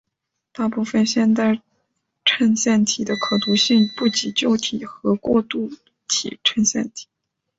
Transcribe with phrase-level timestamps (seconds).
[0.51, 1.61] 大部分现代
[2.25, 5.69] 衬线体的可读性不及旧体和过渡
[6.07, 7.05] 体衬线体。